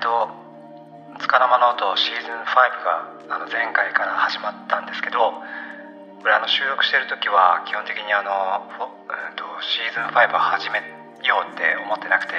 [0.00, 0.28] と
[1.20, 2.84] 「つかの間ノート」シーズン5
[3.28, 5.32] があの前回から始まったんですけど
[6.24, 10.80] これあの収録してる時は基本的にあの、うんと、シーズン5を始め
[11.22, 12.32] ようって思ってなくて、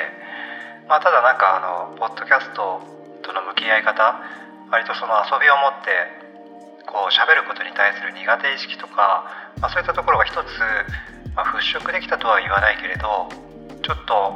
[0.89, 2.81] まあ、ただなんかあのポッドキャスト
[3.21, 4.17] との向き合い方
[4.71, 6.25] 割とその遊びを持って
[6.89, 9.29] こう喋ることに対する苦手意識とか、
[9.61, 10.41] まあ、そういったところが一つ、
[11.35, 13.29] まあ、払拭できたとは言わないけれど
[13.85, 14.33] ちょっと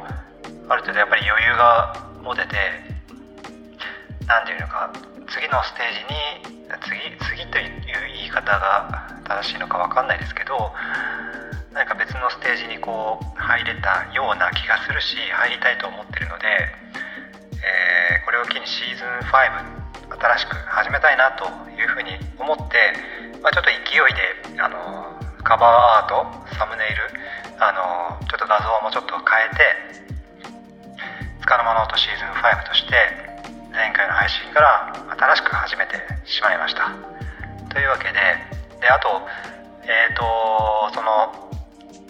[0.69, 2.88] ある程度やっぱり余裕が持てて
[4.29, 4.93] 何て言うのか
[5.25, 6.21] 次のステージに
[6.85, 7.01] 次
[7.33, 7.81] 次という
[8.13, 10.71] 言い方が正しいのか分かんないですけど
[11.73, 16.45] 何か別のステージにこう入れたような気がするし入りたいと思ってるので、
[17.57, 22.77] えー、これを機にシーズン5新しく始めたいなというふうに思って、
[23.41, 24.77] まあ、ちょっと勢いであの
[25.41, 27.01] カバーアートサムネイル
[27.57, 30.09] あのちょっと画像もちょっと変えて
[31.41, 33.28] つかの間ノートシーズン5として
[33.79, 35.95] 前回の配信から新しく始めて
[36.27, 36.91] しまいました。
[37.71, 38.19] というわけで
[38.83, 39.07] であと
[39.87, 41.31] えっ、ー、とその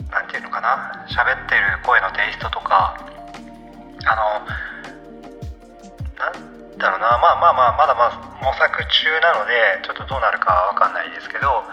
[0.10, 2.98] 何て言うのかな喋ってる声のテイストとか
[4.02, 4.50] あの
[6.18, 11.70] なんだろうなまあまあまあまだまだ模索中なのでちょっとどうなるかわかんないですけど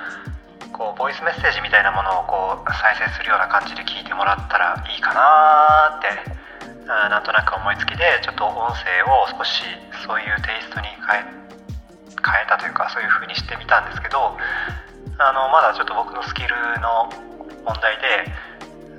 [0.76, 6.36] こうボイスメッセージみたいなものをこう再生するような感じで聞いてもらったらいいかなって
[6.84, 9.66] なんとなく思いつきでちょっと音声を少し
[10.06, 11.26] そういうテイストに変え
[12.22, 14.38] 変えたというかそういう風にしてみたんですけど
[15.18, 17.10] あのまだちょっと僕のスキルの
[17.66, 18.30] 問題で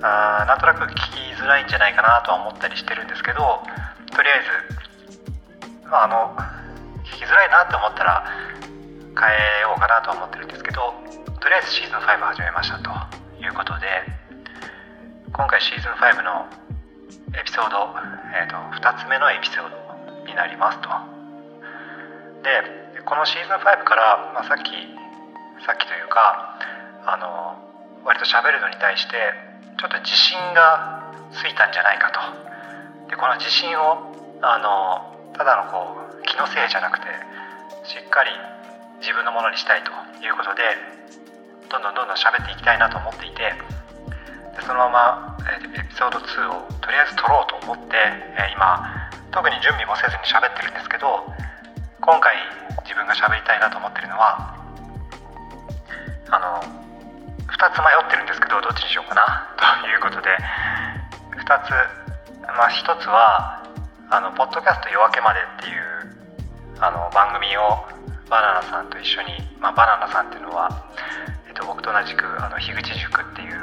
[0.03, 3.63] あなんとなく聞きづらいんじゃないかなとは思ったりしてるんですけど
[4.11, 4.43] とりあえ
[5.63, 6.35] ず、まあ、あの
[7.07, 8.27] 聞きづらいなって思ったら
[9.15, 10.91] 変えようかなとは思ってるんですけど
[11.39, 12.91] とりあえずシーズン5始めましたと
[13.39, 13.87] いうことで
[15.31, 16.66] 今回シーズン5の
[17.37, 17.93] エピソード、
[18.33, 19.77] えーと、2つ目のエピソード
[20.25, 20.89] になりますと。
[22.41, 24.73] でこのシーズン5から、まあ、さっき
[25.61, 26.57] さっきというか
[27.05, 27.55] あの
[28.03, 29.13] 割と喋るのに対して
[29.77, 32.19] ちょっと自信がついたんじゃないかと。
[33.09, 37.05] でこの自信をあのただのこう気のせいじゃなくて
[37.85, 38.31] しっかり
[38.99, 39.93] 自分のものにしたいと
[40.25, 40.63] いうことで
[41.69, 43.53] どんどんどんどん喋っていきたいなと思っていて
[44.57, 47.95] でそのままエピソード2をとりあえず撮ろうと思って、
[48.37, 51.23] え今特に準備もせずに喋ってるんですけど
[52.01, 52.35] 今回
[52.83, 54.55] 自分が喋りたいなと思ってるのは
[56.29, 56.63] あの
[57.45, 59.47] 2つ迷ってるんですけどどっちにしようかな
[59.83, 60.29] ということで
[61.37, 61.71] 2つ
[62.43, 63.63] まあ1つは
[64.09, 66.17] あの「ポッドキャスト夜明けまで」っていう
[66.79, 67.87] あの番組を
[68.29, 70.69] バナナさんと一緒に、まあ、バナナさんっていうのは、
[71.47, 73.56] えっと、僕と同じくあの樋口塾っていう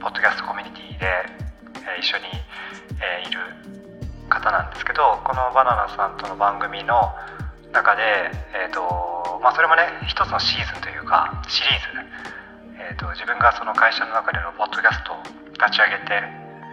[0.00, 1.04] ポッドキャストコミュニティで、
[1.84, 2.24] えー、一緒に、
[3.04, 3.40] えー、いる
[4.32, 7.12] 方なんですけどこのバナナさんとの番組の
[7.68, 8.80] 中で、えーと
[9.44, 12.00] まあ、それもね一つのシーズンというかシリーズ、
[12.80, 15.20] えーと、自分がその会社の中でのポッドキャストを
[15.60, 16.16] 立ち上げて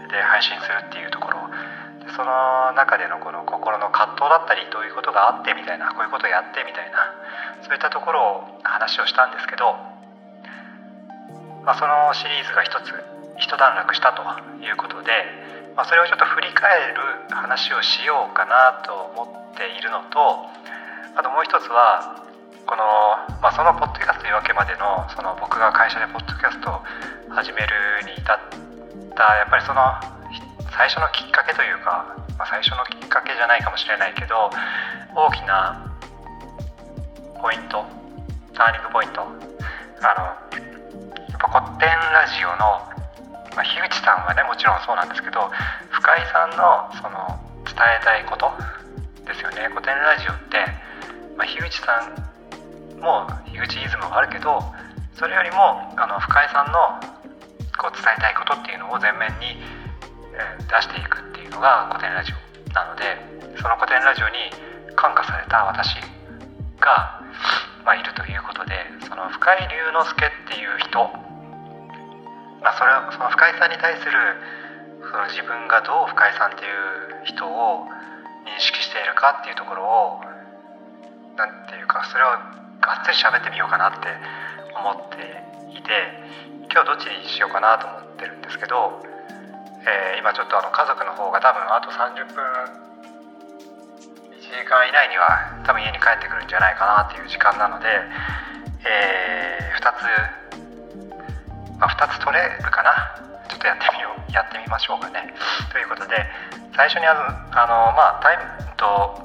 [0.08, 1.38] で配信するっていうところ。
[2.16, 7.12] その中でのこの心の葛藤だったりどういうことがあってみたいなこういうことをやってみたいな
[7.68, 9.76] そういったところを話をしたんですけど、
[11.68, 14.22] まあ、そのシリーズが一つ一段落したと
[14.64, 15.12] いうことで、
[15.76, 20.50] まあ、それをちょっと振り返る話をしようかなと思っているのと
[21.18, 22.26] あともう一つは
[22.66, 22.84] この、
[23.42, 26.82] まあ、そのポッドキャスト言い訳までのその僕が会社でポッドキャストを
[27.30, 27.74] 始める
[28.06, 28.38] に至っ
[29.16, 29.82] たやっぱりその
[30.74, 32.06] 最初のきっかけというか、
[32.38, 34.50] まあ、最初のきっかけじゃないかもしれないけど
[35.16, 35.90] 大きな
[37.42, 37.86] ポイント
[38.54, 40.58] ターニングポイントあの
[41.30, 42.97] やっぱ古典ラジオの
[43.58, 45.50] まあ、樋口さんはねもちろんそうなんですけど
[45.90, 47.26] 深井さんのその
[47.66, 48.54] 伝えたいこと
[49.26, 49.66] ですよね。
[49.74, 50.62] 古典ラジオって、
[51.36, 54.62] まあ、樋口さんも樋口イズムがあるけど
[55.18, 57.02] それよりもあの深井さんの
[57.82, 59.58] こう伝えたいことっていうのを前面に、
[60.38, 62.38] え、出していくっていうのが古典ラジオ
[62.78, 63.18] なので
[63.58, 64.54] その古典ラジオに
[64.94, 65.98] 感化された私
[66.78, 67.26] が、
[67.82, 71.27] まあ、いるということでその深井龍之介っていう人
[72.62, 74.14] まあ、それはその深井さんに対する
[75.02, 77.86] その自分がどう深井さんっていう人を
[78.46, 80.22] 認識しているかっていうところを
[81.38, 82.34] 何ていうかそれを
[82.82, 84.10] がっつり喋ってみようかなって
[84.74, 85.22] 思って
[85.78, 85.92] いて
[86.72, 89.02] 今日どっちにしようかなと思ってるんですけど、
[89.86, 92.44] えー、今ちょっとあの家族の方が多分あと30分
[94.34, 97.88] 1時間以内には多分家に帰ってくるんじゃないかなっていう時間なので、
[98.88, 100.37] えー、2つ
[101.80, 103.22] まあ、2つ取れるかな。
[103.50, 104.32] ちょっとやってみよう。
[104.32, 105.34] やってみましょうかね。
[105.72, 106.26] ということで
[106.76, 108.44] 最初にあのまあタイム
[108.78, 109.18] と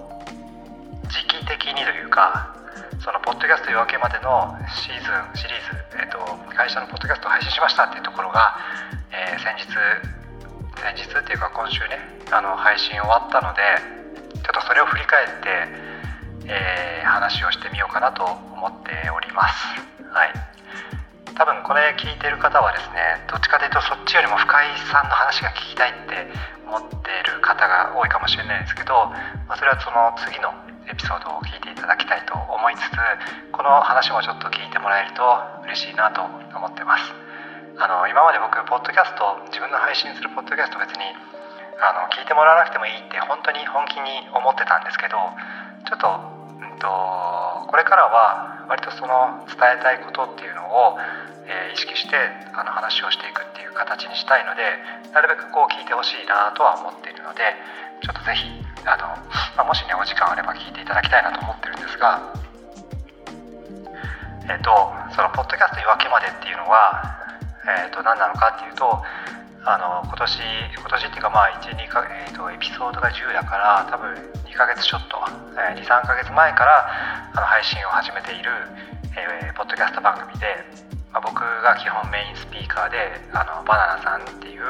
[1.09, 2.55] 時期的にというか
[3.01, 6.19] そのポッドキャスト夜明けまでのシーズンシリーズ、えーと、
[6.55, 8.57] 会社のポッドキャストを配信しましたっていうところが、
[9.11, 9.69] えー、先日
[10.81, 11.99] 先日っていうか今週ね
[12.31, 13.61] あの配信終わったので
[14.41, 19.67] ちょっとそれを振り返って、えー、話をしてみようかなと思っております。
[20.09, 20.52] はい。
[21.35, 26.29] 多分これ聞いてる方はですねどっちかというとそっちよりも深井さんの話が聞きたいって
[26.67, 29.13] 思ってる方が多いかもしれないですけど、
[29.49, 30.53] まあ、それはその次の
[30.89, 32.97] エピソードを聞いていただきたいと思いつつ
[33.53, 35.25] この話もちょっと聞いてもらえると
[35.65, 37.13] 嬉しいなと思ってます。
[37.81, 41.09] あの今まで僕ポッドキャスト自分の配信するポッドキャスト別に
[41.81, 45.17] あの聞いてもらわなくてもいいって本当に本気に思ってたんですけど
[45.89, 46.09] ちょっと,、
[46.61, 46.87] うんと、
[47.67, 50.99] これからは割とその伝えたいことっていうのを、
[51.53, 52.17] え、意識して
[52.55, 54.63] あの話をしていくっていう形にしたいので
[55.13, 57.43] なるべくこう聞いてほしいなとは思っているので
[58.01, 58.49] ちょっとぜひ
[58.89, 59.13] あの、
[59.57, 62.21] まあ、もしねお時間あれば聞いていただきたいなと思ってるんですが
[64.49, 64.71] えっ、ー、と
[65.15, 67.05] そのポッドキャスト夜明けまでっていうのは、
[67.69, 69.03] えー、と何なのかっていうと
[69.65, 70.43] あの今年
[70.75, 74.11] 今年っていうかまあ12か、えーと、エピソードが10だから多分
[74.43, 75.17] 2ヶ月ちょっと、
[75.55, 78.51] えー、23ヶ月前からあの配信を始めている、
[79.15, 82.97] えー、ポッドキャスト番組で、まあ、僕が基本メインスピーカーで
[83.33, 84.65] あのバナナさんっていう、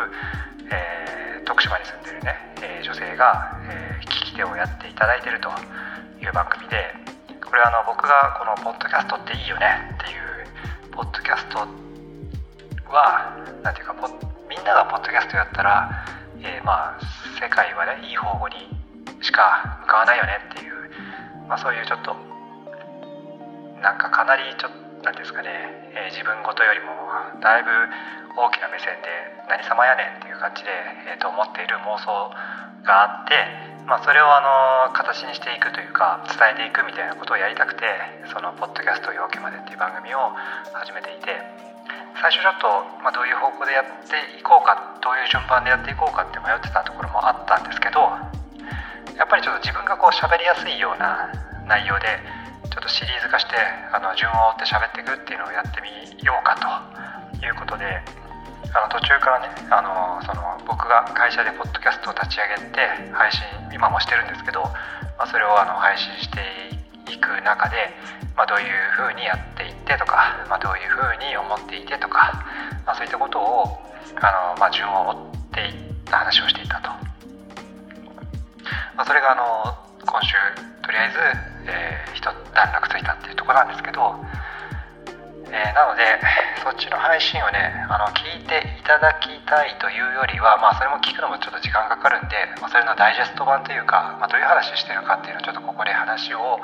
[0.71, 5.49] えー、徳島に住んでるね、え女性が、え聞き手をやっていただいてると
[6.21, 6.95] いう番組で
[7.41, 11.59] これはあの僕がこのポッドキャストっていいよねっていうポッドキャスト
[12.91, 13.95] は何ていうか
[14.49, 16.05] みんながポッドキャストやったら、
[16.41, 17.01] えー、まあ
[17.39, 18.55] 世界はねいい方向に
[19.23, 20.73] しか向かわないよねっていう、
[21.47, 22.17] まあ、そういうちょっと
[23.81, 25.51] なんかかなりちょっと何ですかね、
[25.99, 26.95] えー、自分ごとよりも
[27.43, 27.71] だいぶ
[28.39, 29.11] 大きな目線で
[29.51, 30.71] 何様やねんっていう感じで、
[31.11, 32.31] えー、と思っている妄想
[32.87, 33.35] があって、
[33.83, 34.39] まあ、それをあ
[34.87, 37.83] の形にしていくというか伝えていくみたいなことをやりたくて
[38.31, 40.31] その「ポッドキャスト夜明けまで」っていう番組を
[40.73, 41.63] 始めていて。
[42.21, 42.69] 最初ちょっと、
[43.03, 48.01] まあ、どういう方向でやっていこうかどういう順番でやっていこうかって迷ってたところもあったんですけど
[49.17, 51.33] やっぱりちょっと自分がこう喋りやすいような
[51.67, 52.07] 内容で
[52.73, 53.55] ちょっとシリーズ化して
[53.93, 55.93] あの順を追って喋っていくっていうのをやってみ
[56.25, 57.85] ようかということで
[58.73, 64.65] あの途中からねあのその僕が会社でポッドキャストを立ち上げて配信今もしてるんですけど、
[65.21, 66.41] まあ、それをあの配信して
[67.13, 67.93] いく中で
[68.37, 68.67] まあ、どういう
[68.97, 72.45] ふうにやっていってとか、まあ、どういうふうに思っていてとか、
[72.87, 73.79] ま、そういったことを
[74.17, 76.89] あの、ま、順を追っていった話をしていたと、
[78.97, 80.35] ま、それがあの今週
[80.83, 81.19] とりあえず、
[81.71, 84.15] えー、一段落ついたっていうとこなんですけど、
[85.49, 86.03] えー、なので
[86.63, 96.59] そっちの配信をねあの聞いていただきたいというよりは、まあ、それも聞くのもちょっと時間かかるんで、まあ、それのダイジェスト版というか、まあ、どういう話してるかっていうのをちょっとここで話を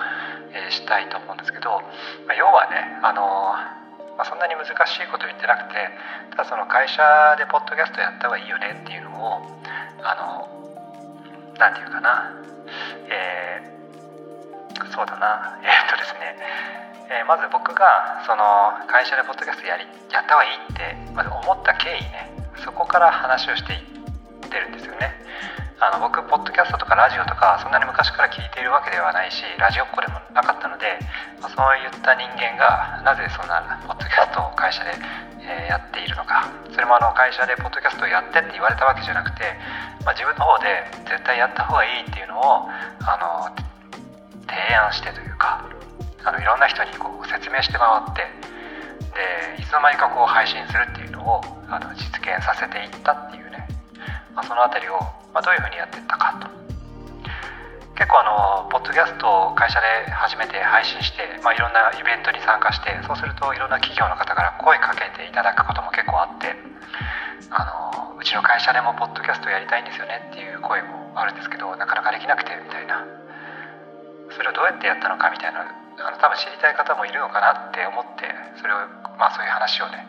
[0.53, 1.83] えー、したいと思うんですけど、
[2.27, 3.55] まあ、要はね、あの
[4.17, 5.79] まあ、そんなに難しいこと言ってなくて
[6.31, 7.03] ただその会社
[7.39, 9.39] でポッドキャストやった方がいいよねっていうのを
[10.03, 12.35] あの何て言うかな、
[13.11, 15.59] えー、そうだな。
[15.63, 16.37] えー、っとですね、
[17.11, 22.31] えー、まず僕がその会社でポッドキャストやりやった方がいいってまず思った経緯ね。
[22.65, 25.15] そこから話をしていってるんですよね。
[25.81, 30.99] あの僕ポッドキャストとかラジオとかそんなに昔から聞いているわけではないしラジオっ子でもなかったので、
[31.41, 34.91] まあ、そういった人間がなぜそんなポッドキャストを会社で、
[35.41, 36.51] えー、やっているのか。
[36.75, 39.55] それもあの会社でポッドキャストをやってって言われたわけじゃなくて、
[40.09, 42.65] まあ、自分の方で絶対やった方がいいっていうのを
[43.05, 43.45] あの
[44.49, 45.69] 提案してというか
[46.25, 48.25] あのいろんな人にこう説明して回って
[49.13, 53.69] でいつの間にかこう配信するっていうのをあの実現させていったっていうね、
[54.33, 54.97] まあ、その辺りを
[55.37, 56.49] まあ、どういうふうにやっていったかと。
[58.01, 66.55] 結構あのポッドキャストを会社で初めて配信して、まあ、いろんなイベントに参加してそうするといろんな企業の方から声かけていただくことも結構あって
[67.51, 73.07] あのうちの会社でもポッドキャストやりたいんですよねっていう声もあるんですけどなかなかできなくてみたいな。
[74.29, 78.29] それをどうやってやったのかみたいなあの多分知りたい方もいるのかなって思って
[78.61, 78.85] それを
[79.17, 80.05] まあそういう話をね、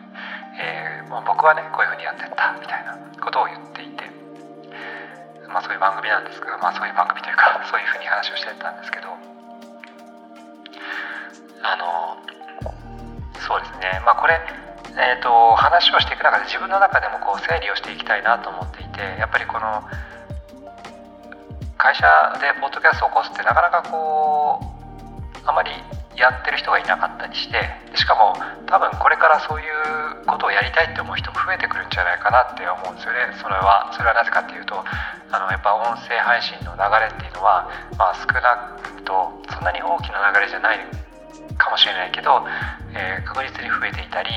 [0.60, 4.10] えー、もう僕はねこういうふうにやってったみたいなことを言っていて。
[5.50, 9.10] まあ、そういう番組なんですけど、まあ、そういう番組というか そういうふうに話をしてたんですけど。
[11.62, 12.16] あの
[13.40, 14.00] そうですね。
[14.06, 14.40] まあこれ
[14.98, 19.82] えーと、話をしていく中で自分の中でもこう整理をしていきたいなと思っていてやっぱりこの
[21.78, 22.04] 会社
[22.40, 25.70] でポッドキャストを起こすってなかなかこうあまり
[26.16, 27.56] やってる人がいなかったりして
[27.96, 33.32] しかも多分これからそういうことをやりたいって思う人も増えてくるんじゃないかなって思うんですよね。
[33.40, 40.78] それはそれはなぜかっていうとあのやっぱ音声配信の流れっていうのは、まあ、少なくとそんなに大きな流れじゃない
[41.56, 42.44] かもしれないけど、
[42.92, 44.30] えー、確実に増えていたり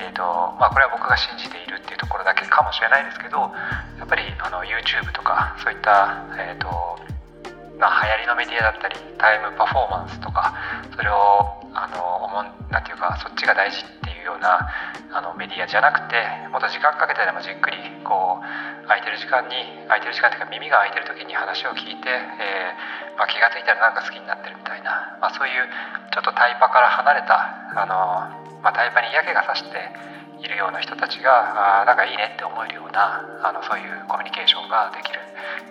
[0.00, 0.22] えーと
[0.58, 3.52] まあ、これは僕が信じているっていうところだけかもしれないですけど
[3.98, 6.68] やっぱりあの YouTube とかそういった、えーと
[7.78, 10.54] まあ、流行りのメディアだったりタイムパフォーマンスとか
[10.96, 14.68] それをあのなんて言うかそっちが大事ってうような
[15.12, 16.16] あのメディアじゃなくて
[16.52, 19.54] もっと時間かけてでもじっくりこう空いてる時間に
[19.86, 25.66] 空いてる時間っていうか耳が空いてる時に話を聞いて、えー、まあ、気が付いたらなんか好きになってるみたいな、まあ、そういう
[26.10, 27.38] ちょっとタイパから離れた
[27.76, 29.88] あのまあ、タイパに嫌気がさして
[30.40, 35.20] いるような人たちがあなんかいいねって思えるようなあのそういうコミュニケーションができる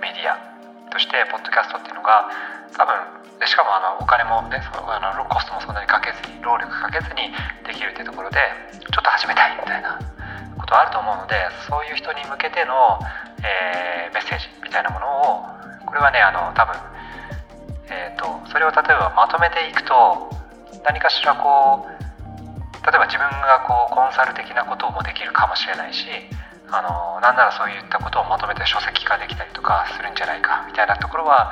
[0.02, 0.59] メディア
[0.90, 2.30] としてポッドキャストっていうのが
[2.76, 7.32] 多分でしかもあのお金もねそのあのコストもそんなにかけずに労力かけずに
[7.64, 8.38] できるっていうところで
[8.74, 9.98] ちょっと始めたいみたいな
[10.58, 11.38] ことあると思うので
[11.70, 13.00] そういう人に向けての、
[13.40, 16.76] えー、メッセージみたいなものをこれはねあの多分、
[17.90, 20.30] えーとそれを例えばまとめていくと
[20.84, 22.00] 何かしらこう
[22.86, 26.06] 例えば自分がこうコンサル的なこともできるかもしれないし
[26.72, 31.52] あのなんならそういったことをまとめて書籍化できたりとかするんじゃないかみたいなところは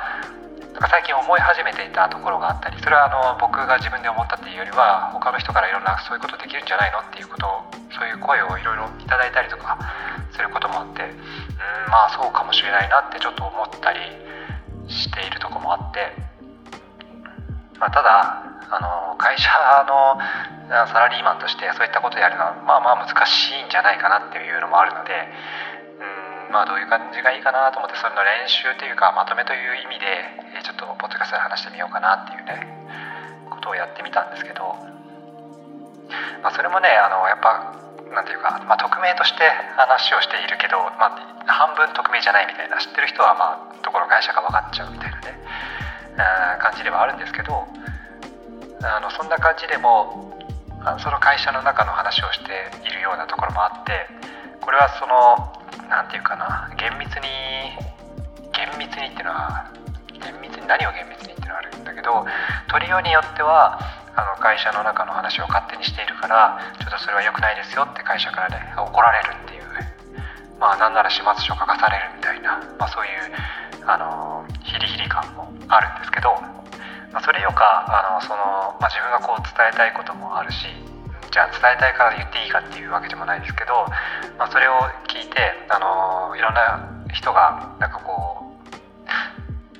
[0.72, 9.74] なんか最近思い始めていたところがあったりそれはあの僕が自分で思ったっていうよりは他の人からいろんなそういうことできるんじゃないのっていうことをそういう声をいろいろいただいたりとか
[10.30, 13.98] することもあってうんまあそうかもしれないなってちょっと思ったり
[14.86, 16.14] しているとこもあって、
[17.78, 19.48] まあ、ただあの会社
[19.88, 20.20] の
[20.86, 25.12] サラリーマンとしてそういったことをやるのはまあまあ難しいんじゃないかなっていうのもあるので
[26.48, 32.68] うんまあどういう感じがいいかなと思ってそれの練習というかまとめという意味でちょっとポッドキャストで話してみようかなっていうね
[33.48, 34.76] ことをやってみたんですけど、
[36.44, 37.72] まあ、それもねあのやっぱ
[38.12, 39.44] なんていうか、まあ、匿名として
[39.76, 45.36] 話をしているけど、まあ、半分匿名じゃないみたいな知ってる人はまあどこの会社か分かっちゃうみたいなね
[46.60, 47.64] 感じではあるんですけど
[48.82, 50.32] あのそんな感じでも
[50.80, 54.06] あのその会社の中の話をしているようなところもあって
[54.60, 55.50] これはその
[55.88, 57.26] 何て言うかな厳密に
[58.54, 59.70] 厳密にっていうのは
[60.14, 62.26] 厳密に何を厳密にっていうのはあるんだけど
[62.70, 63.78] 取りようによっては
[64.14, 69.62] あの会社の中の話を勝手にしているからちょっとそれは良くないですよって会社からね怒られるっていう
[70.58, 73.34] まあなんなら始末書書かされるみたいな、まあ、そういう
[73.86, 76.34] あのヒリヒリ感もあるんですけど
[77.12, 80.68] まあ、それよかあのその、まあ、自分がこう伝えたいこともあるし
[81.30, 83.84] じゃあ伝えたいから言っていいかっていうわけでもないですけど、
[84.36, 84.72] まあ、それを
[85.08, 85.36] 聞いて
[85.68, 88.48] あのいろんな人がなんかこ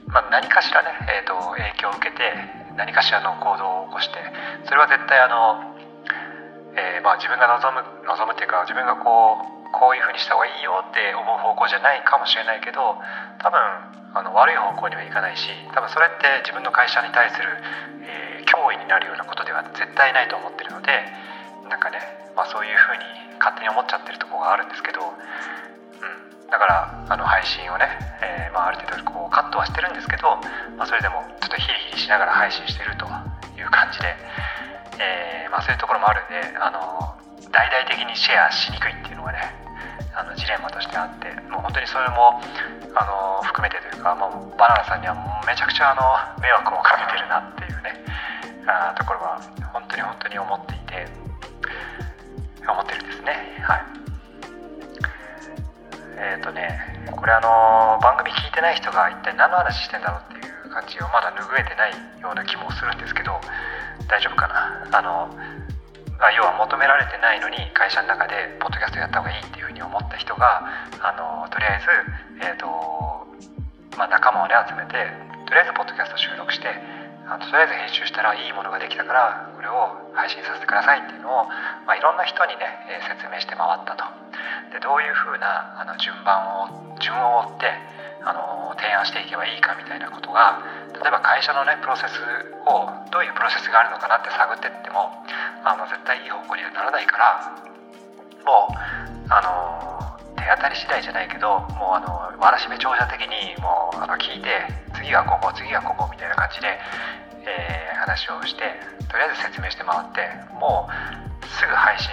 [0.09, 2.33] う、まあ、何かしらね、えーと、影響を受けて
[2.77, 4.21] 何かしらの行動を起こして
[4.65, 5.75] それは絶対あの、
[6.77, 12.97] えー、まあ、自分が望む望むっていうか自分がこうこういうふうにした方がいいよって思う方向じゃないかもしれないけど
[13.39, 13.59] 多分
[14.15, 17.49] あの悪い方向にはいかないし多分それって自分の会社に対する、
[18.03, 21.05] えー、脅威になるようなことでは絶対ないと思ってるので
[21.69, 22.01] なんかね、
[22.35, 23.05] まあ、そういうふうに
[23.39, 27.87] 勝手に思っちゃってるとこがあるんですけど、うん、だからあの配信をね、
[28.25, 30.41] えー、まあ、ある程度こうカットはしてるんですけど、
[30.77, 34.17] まあ、それでもちょっとヒリヒリしながら配信してるという感じで、
[34.99, 37.15] えー、ま、そういうところもあるんであの
[37.53, 39.39] 大々的にシェアしにくいっていうのがね
[40.15, 42.41] あのジレンマとしてあってもう本当にそれも
[42.95, 46.03] あの含めてというか、もうバナナさんにはもうめちゃくちゃあの
[46.43, 47.95] 迷惑をかけてるなっていうね
[48.67, 49.41] あところは
[49.73, 51.07] 本当に本当に思っていて
[52.67, 53.33] 思ってるんですね。
[53.63, 53.85] はい。
[56.19, 63.41] えっ、ー、とねこれあの番組聞いてない人が一体何の話してんだろうっていう感じをまだ拭えてないような気もするんですけど
[64.09, 64.99] 大丈夫かな？
[64.99, 65.31] あの
[66.19, 70.67] まあ、要は求められてないのに会社の中でポッドキャストやった方がいいっていうふうに思った人が
[70.99, 71.87] あのとりあえず、
[72.43, 72.67] えーと
[73.95, 74.99] まあ、仲間をね集めて
[75.47, 76.67] とりあえずポッドキャスト収録して
[77.31, 81.47] あのとりあえず編集したらいいものができたからこれを配信させてくださいっていうのを、
[81.87, 84.03] まあ、いろんな人にね、えー、説明して回ったと。
[84.75, 87.73] でどういうふうなあの順番を順を追って
[88.25, 90.63] あの提案していけばいいかみたいなことが
[90.95, 92.19] 例えば会社のねプロセス
[92.67, 95.11] をどういうプロセスがあるのかなって探ってっても
[95.65, 97.69] あの絶対いい方向にはならないから
[98.45, 98.75] もう
[99.31, 106.79] あの手当たり次第じゃないけどもうあのわらしべ長者的にもうあの聞いて次はここ次はここみたいな感じで、
[107.45, 108.79] えー、話をして
[109.11, 110.25] とりあえず説明して回って
[110.59, 112.11] もうすぐ配信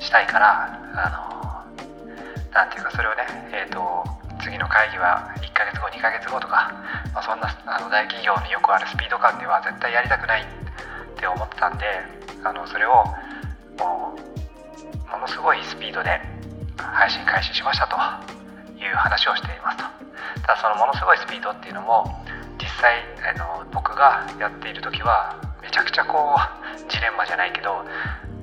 [0.00, 4.13] したいからあのなんていうかそれをねえっ、ー、と
[4.44, 6.68] 次の会議は1ヶ月後2ヶ月後とか、
[7.16, 11.84] まあ、そんなあの大企業によくあるスピード感では絶対やりたくないって思ってたんで
[12.44, 13.08] あのそれを
[13.80, 14.20] もう
[15.08, 16.20] ものすごいスピードで
[16.76, 17.96] 配信開始しましたと
[18.76, 19.84] いう話をしていますと。
[20.44, 22.04] ただそのものすごいスピードっていうのも
[22.60, 27.80] 実際あの僕がやっている時はめちゃくちゃこうジレンマじゃないけど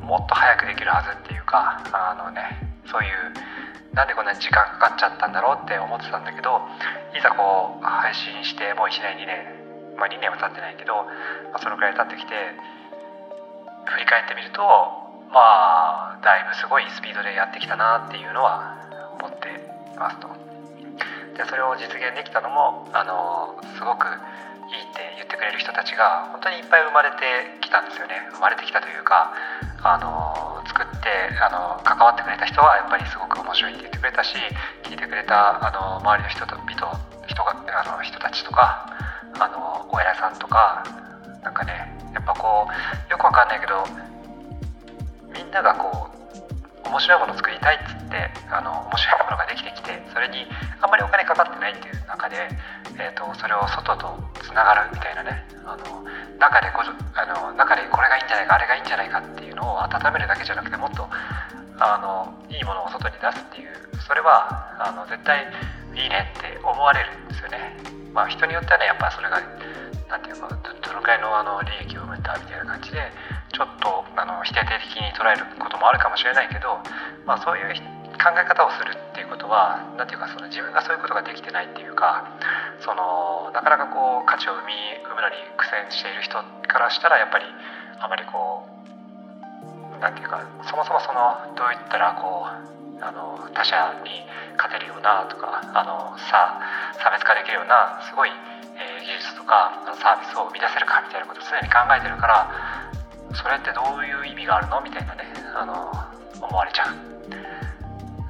[0.02, 2.42] もっと早くできるはずっていうかあのね
[2.90, 6.58] そういうなんでこんなに時間かかっちゃったんだろうって思ってたんだけど
[7.14, 9.46] いざこう配信してもう1年2年
[9.94, 11.06] まあ2年は経ってないけど、
[11.54, 12.34] まあ、そのくらい経ってきて
[13.86, 14.66] 振り返ってみると
[15.30, 18.74] まあだいぶすごいスピードでやってきたなっていうのは
[19.22, 19.54] 思って
[20.02, 20.34] ますと。
[21.38, 27.16] でそれを実現できたのもあのすごくいいって言ってくれる人たちが本当にいっぱい生まれて
[27.62, 29.32] きたんですよね生まれてきたというか
[29.84, 31.10] あの作って
[31.42, 34.36] あの関わってくれた人はやっぱりすごく面白いって言ってくれたし
[34.84, 36.86] 聞いてくれたあの周りの人と人
[37.28, 38.86] 人があの人たちとか
[39.40, 40.84] あのお偉いさんとか
[41.44, 41.74] なんかね
[42.14, 43.84] やっぱこうよくわかんないけど
[45.34, 46.10] みんながこ
[46.86, 50.46] う面白いもの作りたいっつってあの面白いものができてきてそれに
[50.82, 52.36] あんまりお金かかってないっていう中で、
[53.02, 54.14] えーと、それを外と
[54.46, 56.06] つながるみたいなねあの
[56.38, 61.10] 中でこあの中でこれがいいんじゃないかあれがいいんじゃないかっていうのを温めるだけじゃなくてもっと
[61.82, 63.74] あのいいものを外に出すっていう
[64.06, 65.50] それはあの絶対
[65.98, 67.74] いいねって思われるんですよね。
[68.14, 69.42] まあ、人によってはねやっぱそれが
[70.10, 73.00] 何て言うかどのくらいのあの利益を生むんだみたいな感じで
[73.56, 76.78] ちょっとあの否定的に捉えることもあるかもしれないけど、
[77.26, 77.74] まあ、そういう
[78.22, 82.38] 考え方をするっていうことは何て言うかその自分がそういうことができてないっていうか
[82.86, 84.74] そのなかなかこう価値を生み
[85.10, 86.38] 生むのに苦戦している人
[86.70, 87.46] からしたらやっぱり
[88.00, 93.74] あまりこう何て言うかそもそもそのどういったらこうあの他者
[94.06, 94.22] に
[94.54, 96.62] 勝てるようなとかあの差
[97.02, 102.46] 差別化できるようなすごい、えー、技術とかサービスを生み出せるかみたいなことを常に考えてるから
[103.34, 104.82] それってどういう意味があるの？
[104.82, 105.26] みたいなね
[105.58, 105.90] あの
[106.38, 107.21] 思われちゃう。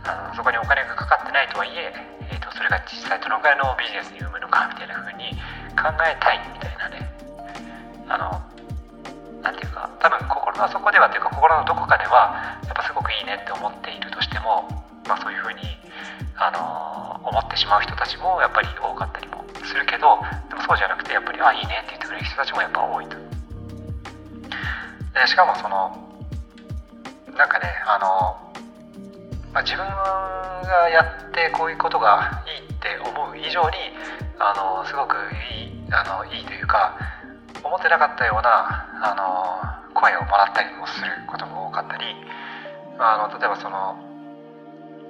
[0.04, 1.94] あのそこにお金がかかってないとはいえ
[2.32, 5.36] えーと、それが実際どのくらいのビジネスに生むのかみたいな風に
[5.78, 7.12] 考えたいみたいなね
[8.10, 8.42] あの
[9.42, 14.66] 何て言うか多分心の底ではというか心のどこかではやっぱすごくいいねって思っているとしても、
[15.06, 15.62] まあ、そういう風に
[16.36, 20.18] あの思ってしまう人たちもやっぱり多かったりもするけど
[20.50, 23.18] でもそうじゃなくてやっぱりあいいねって言ってくれる人たちもやっぱ多いと。
[25.14, 25.94] でしかもその
[27.38, 28.51] なんかねあの
[29.54, 33.76] まあ、自分がやってこういうことがいいって思う以上に
[34.40, 35.16] あのすごく
[35.60, 36.96] いいあのいいというか
[37.64, 42.06] 思ってなかったようなあの声をもらったりもすることも多かったり、
[42.98, 44.00] まあ、の例えばその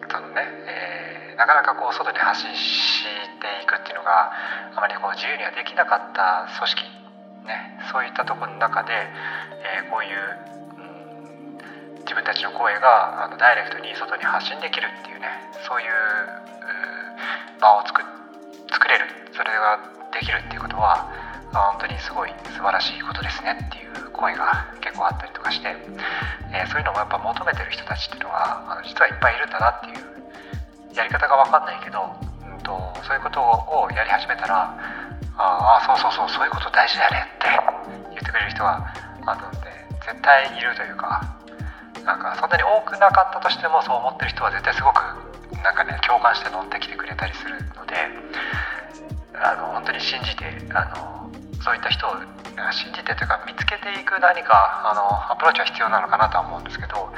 [0.10, 3.06] そのね、えー、なかなかこう外に発信し
[3.40, 4.34] ていくっていうのが
[4.76, 6.84] あまりこう自由にはできなかった組織、
[7.48, 10.51] ね、そういったところの中で、えー、こういう
[12.04, 15.28] 自分たちの声があのダイレクトに外に発信できるっていうね
[15.68, 15.92] そういう
[17.62, 18.02] 場を作
[18.70, 19.78] 作れるそれが
[20.12, 21.08] できるっていうことは
[21.54, 25.76] 本当にすごい素晴らしいことですねっていう声が結構あったりとかして、
[26.52, 32.72] えー、そういうのもやっぱ求めてる人たちっていうのはあの実はいっぱいいるんだなっていうやり方が分かんないけど、うんと、
[33.04, 34.74] そういうことをやり始めたら
[35.38, 37.48] ああそうそうそうそういうこと大事だよねって
[38.10, 38.84] 言ってくれる人は
[39.26, 39.72] あので
[40.08, 41.41] 絶対いるというか
[42.06, 45.02] なんかそんなに多くなかったとしてもそう思ってる人は絶対すごく
[45.62, 47.94] なんかね共感して乗ってきてくれたりするので
[49.38, 51.30] あの本当に信じてあの
[51.62, 52.18] そういった人を
[52.74, 57.10] 信じてというか見つけていく何かあのアプローチは必要なのかなとは思うんですけど、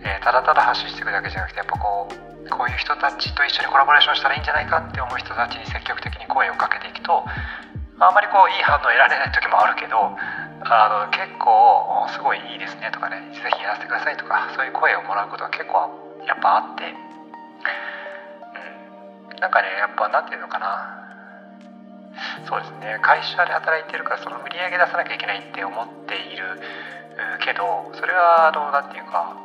[0.00, 7.24] えー、ただただ発信していくだけじゃなくてやっぱこうこういう人たちと一緒にコラボレーションしたらいいんじゃないかって思う人たちに積極的に声をかけていくと
[7.98, 10.14] あまりこういい反応を得られない時もあるけど
[10.68, 15.88] あの結構すごいいいですねとかねぜひやらせてくださいとかそういう声をもらうことは結構
[16.26, 16.94] やっぱあって、う
[19.36, 20.92] ん、なんかねやっぱ何て言うのかな。
[22.48, 22.98] そうですね。
[23.02, 26.58] 会社で働いてるからその売り上げ出さなきゃいけないって思っている
[27.44, 29.36] けどそれはあの何て言うか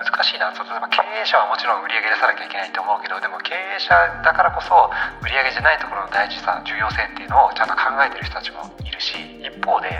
[0.00, 0.48] 難しいな。
[0.56, 3.92] 例えば経営者はもちろん売り上げ出さなきゃいけないと思うけどでも経営者
[4.24, 4.88] だからこそ
[5.20, 9.12] 売り上げじゃないところの大事さ重要性っていうのをちゃんと考えてる人たちもいるし
[9.44, 9.92] 一方で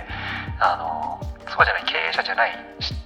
[0.57, 1.21] あの
[1.53, 2.57] そうじゃない経営者じゃない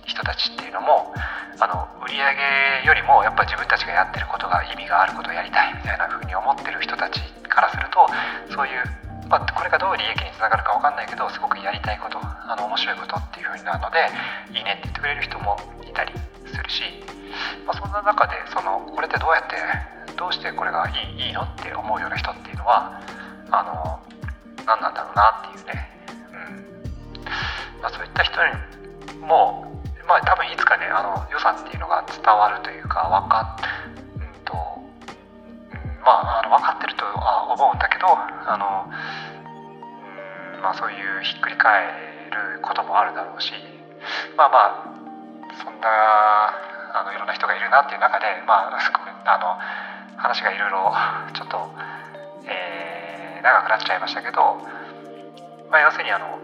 [0.07, 1.11] 人たちっていうのも
[1.59, 7.19] あの売り上げよりもやっぱ自分たちがやってることが意味があることをやりたいみたいな風に思ってる人たち
[7.51, 8.07] からすると
[8.55, 8.83] そういう
[9.25, 14.05] まあ、これがどう利益につながるか分かんないけどすごくやりたいことあの面白いことっていう風になるので
[14.53, 16.13] いいねって言ってくれる人もいたり。
[16.55, 16.83] するし、
[17.67, 23.03] まあ、そんな中でそのこれってどうやってどうしてこれがいいいいのって思うような人っていうのは
[23.51, 24.01] あの
[24.64, 25.90] 何なんだろうなっていうね、
[26.33, 26.37] う
[27.19, 28.38] ん、まあ、そういった人
[29.12, 33.64] にもまあ多分いつかねあの良さっていうのが伝わるというか分かっ、
[34.14, 34.55] うんと
[36.05, 38.87] まあ、あの分かってるとは思うんだけどあの、
[40.57, 41.88] うんまあ、そういうひっくり返
[42.55, 43.53] ることもあるだろうし
[44.37, 44.94] まあまあ
[45.62, 45.88] そんな
[46.95, 49.59] あのいろんな人がいるなっていう中で、まあ、あの
[50.17, 50.95] 話がいろいろ
[51.35, 51.71] ちょっと、
[52.47, 54.62] えー、長くなっちゃいましたけど、
[55.71, 56.38] まあ、要するにあの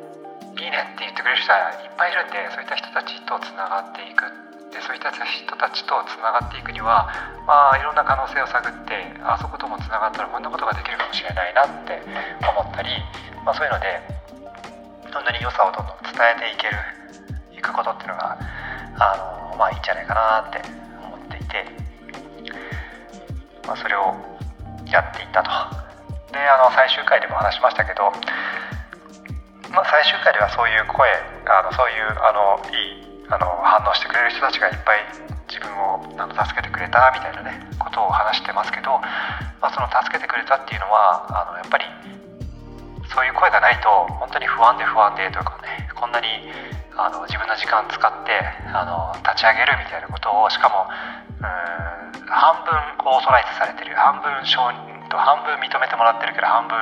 [0.59, 4.27] いいねって言ってくれる人はいっぱいいるんでそういった人たちとつながっていく
[4.75, 7.11] でそういった人たちとつながっていくには、
[7.47, 12.03] まあ、いろんな可能性を探ってあそこともつながったらこんなことができるかもしれないなって
[12.43, 12.91] 思ったり、
[13.47, 14.03] まあ、そういうので
[15.15, 16.77] 本当に良さをどんどん伝えていける
[17.55, 18.39] いくことっていうのが
[19.01, 20.61] あのまあいいんじゃないかなって
[21.01, 21.65] 思っていて、
[23.67, 24.13] まあ、それを
[24.93, 25.49] やっていたと。
[26.31, 28.13] であの最終回でも話しましたけど、
[29.73, 31.09] まあ、最終回ではそういう声
[31.49, 35.03] あのそういうあのいいあの反応してくれる人たちがいっぱい
[35.49, 38.99] 自分をあの助けてくれたみたいなねことを話してますけど、
[39.59, 41.85] まあ、その助けてくれたっていうのはあのやっぱり
[43.11, 43.89] そういう声がないと
[44.23, 46.27] 本当に不安で不安でというかねこんなに
[46.97, 48.33] あの自分の時間使って
[48.73, 52.75] あの立ち上げるみたいなことをしかもうん半分
[53.07, 53.95] オーソライズされてる。
[53.97, 56.79] 半分承認と半分認めてもらってるけど半分、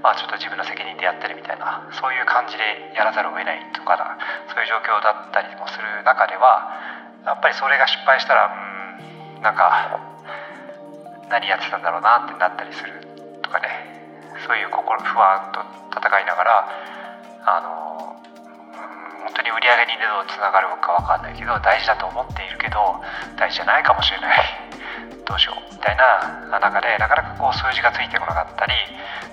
[0.00, 2.64] まあ、ちょっと自分の責任でやってるみたいなそういう感じで
[2.96, 4.00] やらざるを得ないとか
[4.48, 6.72] そういう状況だったりもする中では
[7.28, 10.00] やっぱりそれが失敗したらうんなんか
[11.28, 13.04] 何やってたんだろうなってなったりする
[13.44, 13.98] とかね。
[14.46, 15.60] そういう心不安と
[15.98, 16.68] 戦いながら
[17.44, 18.16] あの
[19.24, 22.78] 本当に売り上げにどうつながるか分かんないけど大事だと思っているけど
[23.36, 24.68] 大事じゃないかもしれない。
[25.28, 28.72] どうしようみたいな中でなかなかこう数字がついてこなかったり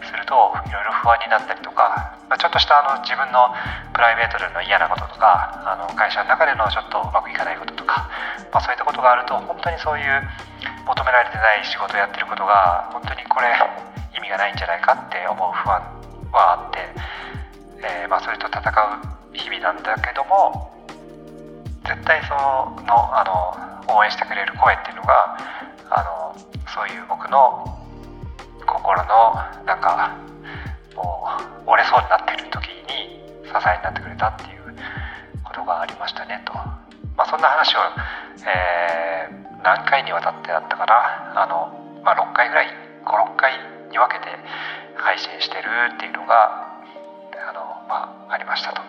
[0.03, 0.35] すると
[0.67, 3.55] いろいろ不安になったりとか、まあ、ちょっとしたあの自分の
[3.95, 8.11] プライベートでの嫌なこととかあの会社の中でのちょっとうまくいかないこととか、
[8.51, 10.19] まあ、そういったことがあると本当にそういう
[10.83, 13.55] 求められてない仕事をやってることが本当にこれ
[14.11, 15.79] 意味がないんじゃないかって思う不安
[16.35, 16.83] はあって、
[17.81, 20.71] えー、まあ、それと戦う日々なんだけども
[21.83, 23.23] 絶対そのあ
[23.87, 25.37] の応援してくれる声っていうのが
[25.91, 26.35] あの
[26.73, 27.63] そういう僕の
[28.65, 29.35] 心の
[29.65, 30.17] なんか
[30.95, 31.27] も
[31.65, 34.75] う折れそうになってる時に支えになってくれたっていう
[35.43, 37.79] ことがありましたねと、まあ、そんな話を、
[38.47, 41.41] えー、何回にわたってあったかな。
[41.41, 42.67] あの、まあ、6回ぐらい
[43.05, 43.53] 56回
[43.91, 44.27] に分けて
[44.97, 46.74] 配信してるっていうのが
[47.43, 48.81] あの、まあ、ありましたと。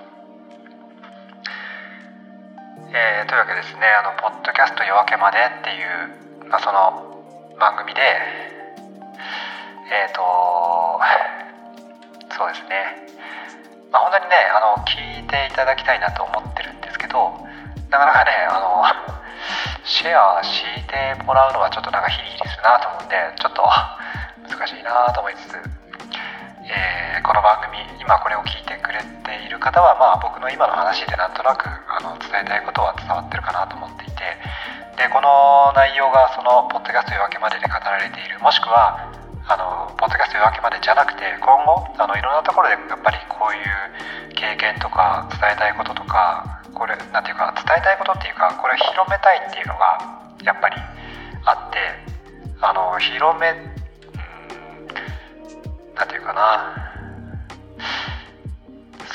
[2.92, 5.88] えー、というわけですねあのポッドキャスト夜明けまでっていう、
[6.48, 7.24] まあ、その
[7.58, 8.04] 番組でえ
[10.06, 10.22] っ、ー、と
[12.32, 13.08] そうですね、
[13.90, 17.32] まあ、本当にねあの聞いていただきたいなと思ってるんですけど
[17.90, 18.84] なかなかねあの
[19.84, 25.56] シェアしてもらうのはちょっとなんかヒリヒリするなと思うんでちょっと難しいなと思いつつ、
[26.66, 34.34] えー、この番組今これを聞いてくれている方はまあ僕の今の話でなんとなくあの伝えたいことは伝わってるかなと思っていて
[34.98, 38.98] でこの内容がそのポッドキャスト夜明けまでで語られているもしくは
[39.46, 50.02] あのポッドキャスト夜明けまでじゃなくて今後あのいろんなところでやっぱりこういう経験とか伝えたいこととかこれなんていうか伝えたいことっていうかこれを広めたいっていうのが
[50.42, 50.74] やっぱり
[51.46, 51.78] あって
[52.58, 53.54] あの広め
[55.96, 56.76] 何ていうかな。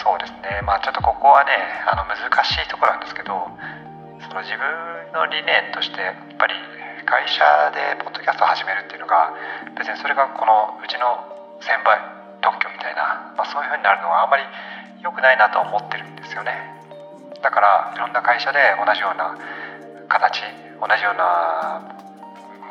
[0.01, 0.61] そうですね。
[0.65, 1.53] まあちょっとここはね
[1.85, 3.31] あの難しいところなんですけど
[4.25, 4.65] その自分
[5.13, 6.53] の理念としてやっぱり
[7.05, 9.33] 会社でポッドキャストを始めるっていうのが
[9.77, 11.21] 別にそれがこのうちの
[11.61, 12.01] 先輩
[12.41, 14.43] 特許みたいな、まあ、そういう風になるのはあんまり
[15.03, 16.53] 良くないなと思ってるんですよね。
[17.41, 19.37] だからいろんな会社で同じような
[20.09, 20.41] 形
[20.79, 21.81] 同じような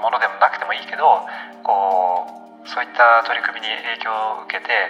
[0.03, 1.27] ものでもなくてもいいけど
[1.63, 4.89] こうそういった取り組みに影響を受けて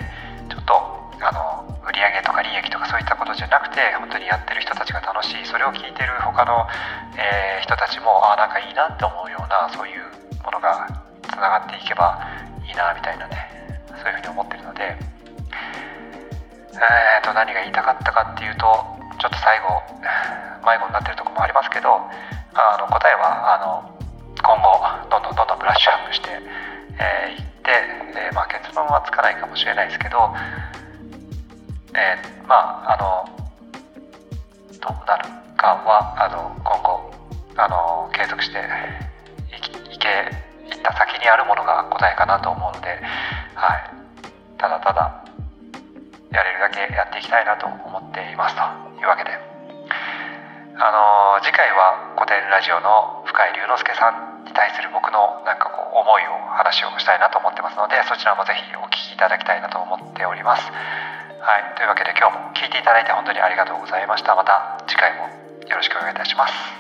[0.49, 0.75] ちょっと
[1.21, 6.67] あの売上とか利益とかそういったことじゃなくて本当にやってる人たちが楽しいそれを聞いてる他の、
[7.17, 10.03] えー、人たちもああなんかいいなって思うようなそういう
[10.43, 10.89] ものが
[11.23, 12.27] つながっていけば
[12.67, 13.37] いいなみたいなね
[13.89, 14.97] そういうふうに思ってるので。
[16.81, 18.65] えーと何が言いたかったかっていうと
[19.21, 19.69] ちょっと最後
[20.65, 21.93] 迷子になってるとこもありますけど
[22.55, 24.00] あの答えはあの
[29.21, 30.17] かないかもしれないですけど
[31.93, 33.29] えー、まああの
[34.81, 37.13] どうなるかはあの今後
[37.57, 38.57] あの継続して
[39.53, 40.09] いいけ
[40.73, 42.89] いった先にあるものが答えかなと思うので、
[43.55, 43.93] はい、
[44.57, 45.25] ただただ
[46.33, 48.63] やれるだけやっていきたいなと思っていますと
[49.03, 49.31] いうわけで。
[50.81, 58.90] あの次回は古典ラジオの深井龍之介さんに対する僕のなんかこう思いを話をしたいなと思ってますのでそちらもぜひお聞きい。
[59.21, 60.65] ただきたいなと思っております。
[60.65, 64.35] はい、というわけで今日も聞いていただいて本当にありがとうございました。
[64.35, 65.29] また次回も
[65.69, 66.80] よろしくお願いいたします。